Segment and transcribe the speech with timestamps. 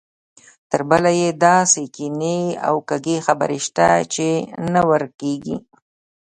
[0.69, 4.27] تربله یې داسې کینې او کږې خبرې شته چې
[4.73, 5.57] نه ورکېږي.